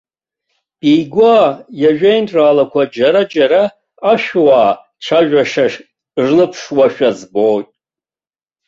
[0.79, 1.37] Беигәа
[1.81, 3.61] иажәеинраалақәа џьара-џьара
[4.11, 4.61] ашәуа
[5.03, 5.65] цәажәашьа
[6.25, 7.69] рныԥшуашәа збоит.